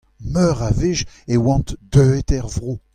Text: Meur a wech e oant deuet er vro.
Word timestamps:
Meur 0.33 0.57
a 0.67 0.71
wech 0.79 1.01
e 1.33 1.35
oant 1.45 1.69
deuet 1.93 2.29
er 2.37 2.47
vro. 2.55 2.71